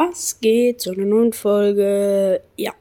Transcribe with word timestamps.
Was 0.00 0.38
geht 0.38 0.80
zu 0.80 0.92
einer 0.92 1.06
neuen 1.06 1.32
Folge? 1.32 2.40
Ja. 2.56 2.72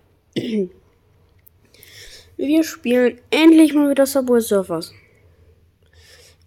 Wir 2.37 2.63
spielen 2.63 3.19
endlich 3.31 3.73
mal 3.73 3.89
wieder 3.89 4.05
Subway 4.05 4.39
Surfers. 4.39 4.93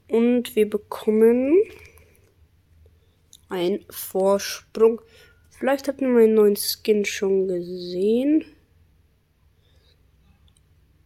Und 0.06 0.54
wir 0.54 0.70
bekommen 0.70 1.56
einen 3.48 3.84
Vorsprung. 3.90 5.00
Vielleicht 5.48 5.88
habt 5.88 6.02
ihr 6.02 6.06
meinen 6.06 6.34
neuen 6.34 6.54
Skin 6.54 7.04
schon 7.04 7.48
gesehen. 7.48 8.44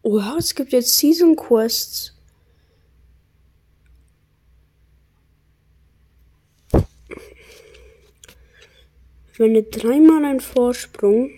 Wow, 0.03 0.35
es 0.37 0.53
gibt 0.53 0.73
jetzt 0.73 0.95
Season 0.95 1.35
Quests. 1.35 2.14
Verwende 9.35 9.63
dreimal 9.63 10.23
einen 10.23 10.39
Vorsprung. 10.39 11.29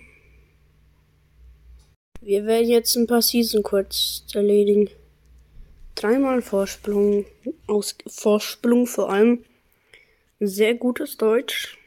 Wir 2.21 2.45
werden 2.45 2.69
jetzt 2.69 2.95
ein 2.95 3.07
paar 3.07 3.23
Season 3.23 3.63
Quests 3.63 4.23
erledigen. 4.35 4.91
Dreimal 5.95 6.43
Vorsprung, 6.43 7.25
aus 7.65 7.97
Vorsprung 8.05 8.85
vor 8.85 9.09
allem. 9.09 9.45
Sehr 10.39 10.75
gutes 10.75 11.17
Deutsch. 11.17 11.79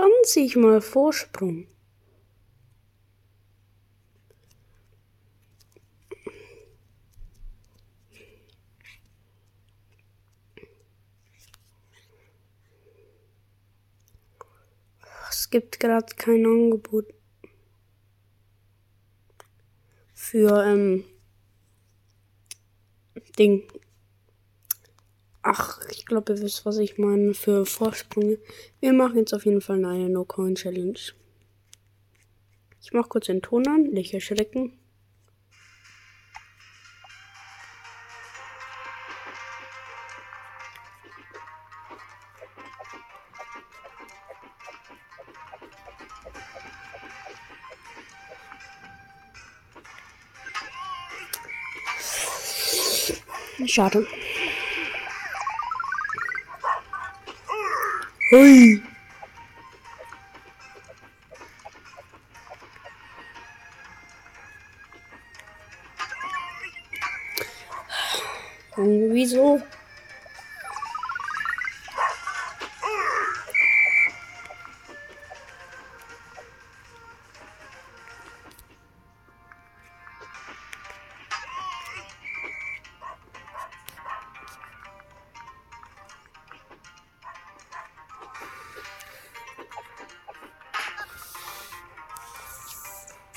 20 0.00 0.56
mal 0.56 0.80
Vorsprung. 0.80 1.66
Es 15.28 15.50
gibt 15.50 15.80
gerade 15.80 16.14
kein 16.16 16.46
Angebot 16.46 17.12
für 20.14 20.64
ähm, 20.64 21.04
Ding 23.38 23.68
Ach, 25.42 25.79
glaube, 26.10 26.32
ihr 26.32 26.42
wisst, 26.42 26.66
was 26.66 26.78
ich 26.78 26.98
meine 26.98 27.34
für 27.34 27.64
Vorsprünge. 27.64 28.38
Wir 28.80 28.92
machen 28.92 29.16
jetzt 29.16 29.32
auf 29.32 29.46
jeden 29.46 29.60
Fall 29.60 29.84
eine 29.84 30.10
No-Coin-Challenge. 30.10 30.98
Ich 32.82 32.92
mache 32.92 33.08
kurz 33.08 33.26
den 33.26 33.42
Ton 33.42 33.66
an, 33.68 33.84
nicht 33.84 34.12
erschrecken. 34.12 34.72
Schade. 53.66 54.04
어이. 58.32 58.80
아, 68.76 68.82
위조. 68.82 69.58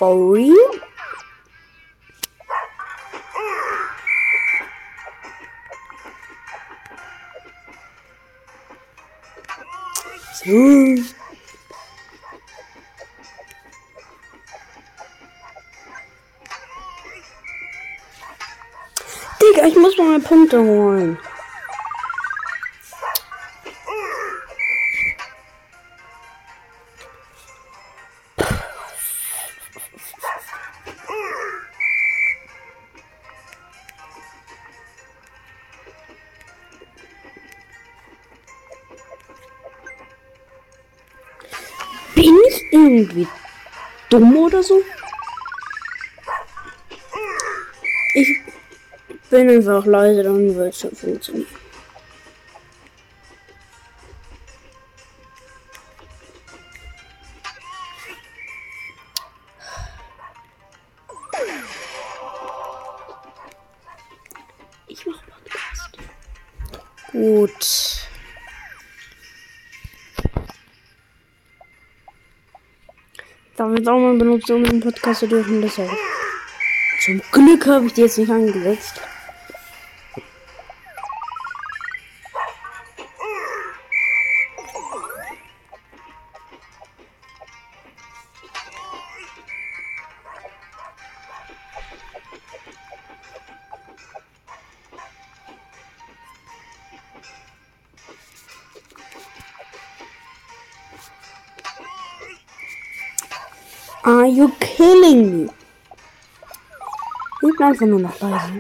For 0.03 0.34
real? 0.34 0.58
So. 10.34 10.52
Digga, 19.40 19.68
ich 19.68 19.75
muss 19.78 19.97
mal 19.97 20.20
Punkte 20.20 20.59
holen. 20.59 21.18
Irgendwie 42.73 43.28
dumm 44.09 44.35
oder 44.35 44.63
so? 44.63 44.81
Ich 48.16 48.41
bin 49.29 49.50
einfach 49.50 49.85
leise, 49.85 50.23
dann 50.23 50.56
wird 50.56 50.73
es 50.73 50.79
schon 50.79 50.95
funktionieren. 50.95 51.47
Ich 64.88 65.05
mach 65.05 65.22
Podcast. 65.25 65.97
Gut. 67.11 67.92
Darf 73.56 73.78
jetzt 73.78 73.88
auch 73.88 74.00
mal 74.00 74.18
benutzen, 74.18 74.56
um 74.56 74.64
den 74.64 74.80
Podcast 74.80 75.19
zu 75.19 75.28
dürfen. 75.28 75.62
Deshalb. 75.62 75.90
Zum 77.06 77.22
Glück 77.31 77.68
habe 77.68 77.86
ich 77.86 77.94
die 77.94 78.02
jetzt 78.02 78.18
nicht 78.18 78.31
angesetzt. 78.31 79.02
Are 104.05 104.28
you 104.28 104.52
killing 104.59 105.46
me? 105.46 105.50
Ich 107.41 107.58
bin 107.58 107.67
einfach 107.67 107.85
nur 107.85 108.02
noch 108.02 108.20
leise. 108.20 108.59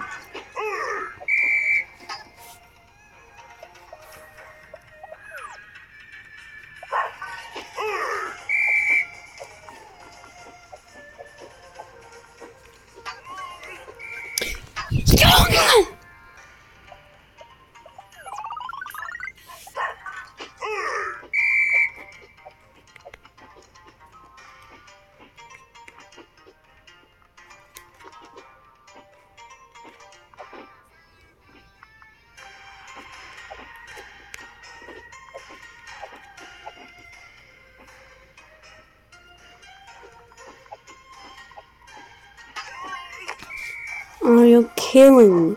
Are 44.25 44.45
you 44.45 44.69
killing 44.77 45.49
me? 45.49 45.55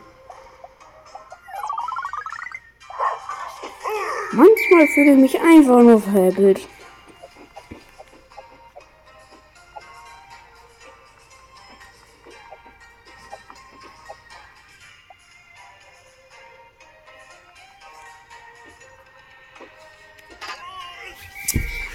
Manchmal 4.32 4.88
fühle 4.88 5.12
ich 5.12 5.18
mich 5.18 5.40
einfach 5.40 5.82
nur 5.82 6.00
verhebelt. 6.00 6.66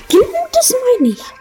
Genau 0.08 0.48
das 0.54 0.74
meine 1.00 1.10
ich. 1.10 1.41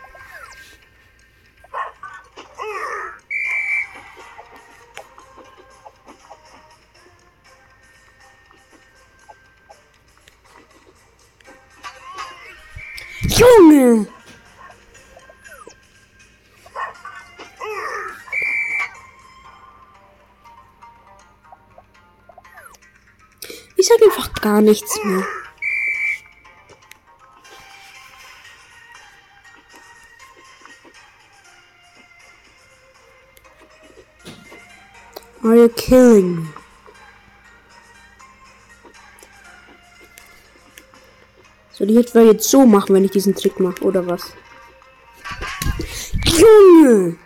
Ich 23.90 23.96
sag 23.98 24.06
einfach 24.08 24.32
gar 24.40 24.60
nichts 24.60 25.00
mehr. 25.02 25.26
Are 35.42 35.56
you 35.56 35.69
killing 35.70 36.37
me? 36.37 36.48
Soll 41.72 41.90
ich 41.90 41.96
etwa 41.96 42.20
jetzt 42.20 42.48
so 42.48 42.64
machen, 42.64 42.94
wenn 42.94 43.04
ich 43.04 43.10
diesen 43.10 43.34
Trick 43.34 43.58
mache, 43.58 43.82
oder 43.82 44.06
was? 44.06 44.32
Junge! 46.26 47.16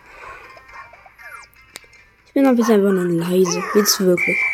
Ich 2.27 2.33
bin 2.33 2.47
einfach 2.47 2.69
nur 2.71 3.05
leise. 3.05 3.63
Jetzt 3.75 4.01
wirklich. 4.01 4.54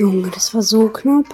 Junge, 0.00 0.30
das 0.30 0.54
war 0.54 0.62
so 0.62 0.88
knapp. 0.88 1.26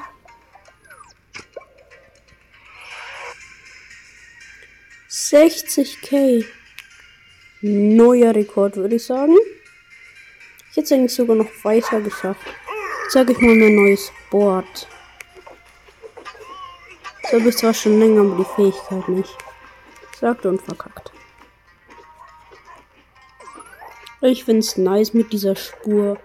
Sechzig 5.06 6.00
K. 6.02 6.44
Neuer 7.60 8.34
Rekord, 8.34 8.74
würde 8.74 8.96
ich 8.96 9.04
sagen. 9.04 9.36
Ich 10.70 10.76
hätte 10.78 10.86
es 10.86 10.92
eigentlich 10.92 11.14
sogar 11.14 11.36
noch 11.36 11.50
weiter 11.62 12.00
geschafft. 12.00 12.44
Sag 13.10 13.30
ich 13.30 13.38
mal 13.38 13.54
mein 13.54 13.76
neues 13.76 14.10
Board. 14.32 14.88
So 17.30 17.38
habe 17.38 17.48
ich 17.50 17.56
zwar 17.58 17.73
schon 17.73 18.00
länger, 18.00 18.23
aber 18.23 18.37
die 18.37 18.54
Fähigkeit 18.56 19.08
nicht. 19.08 19.38
Sagte 20.18 20.49
und 20.49 20.61
verkackt. 20.61 21.12
Ich 24.23 24.42
finde 24.42 24.58
es 24.58 24.76
nice 24.76 25.14
mit 25.14 25.32
dieser 25.32 25.54
Spur. 25.54 26.18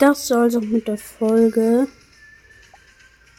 Das 0.00 0.28
soll 0.28 0.46
es 0.46 0.56
auch 0.56 0.62
mit 0.62 0.88
der 0.88 0.96
Folge 0.96 1.86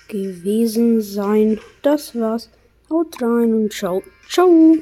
gewesen 0.07 1.01
sein. 1.01 1.59
Das 1.81 2.13
war's. 2.13 2.51
Haut 2.87 3.19
rein 3.19 3.53
und 3.55 3.73
ciao. 3.73 4.03
Ciao. 4.29 4.77